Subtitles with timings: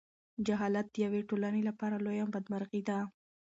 [0.45, 2.97] جهالت د یوې ټولنې لپاره لویه بدمرغي ده.